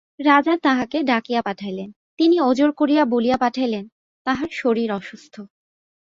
রাজা 0.19 0.53
তাঁহাকে 0.57 0.97
ডাকিয়া 1.03 1.41
পাঠাইলেন, 1.41 1.89
তিনি 2.17 2.35
ওজর 2.41 2.69
করিয়া 2.71 3.03
বলিয়া 3.05 3.37
পাঠাইলেন, 3.37 3.85
তাঁহার 4.25 4.49
শরীর 4.51 4.89
অসুস্থ। 4.91 5.35